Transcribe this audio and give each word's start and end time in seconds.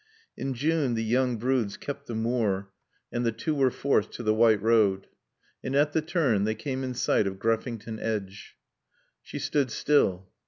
In 0.35 0.55
June 0.55 0.95
the 0.95 1.03
young 1.03 1.37
broods 1.37 1.77
kept 1.77 2.07
the 2.07 2.15
moor 2.15 2.71
and 3.11 3.23
the 3.23 3.31
two 3.31 3.53
were 3.53 3.69
forced 3.69 4.11
to 4.13 4.23
the 4.23 4.33
white 4.33 4.59
road. 4.59 5.05
And 5.63 5.75
at 5.75 5.93
the 5.93 6.01
turn 6.01 6.43
they 6.43 6.55
came 6.55 6.83
in 6.83 6.95
sight 6.95 7.27
of 7.27 7.37
Greffington 7.37 7.99
Edge. 7.99 8.57
She 9.21 9.37
stood 9.37 9.69
still. 9.69 10.27